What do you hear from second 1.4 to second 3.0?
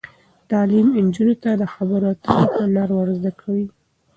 ته د خبرو اترو هنر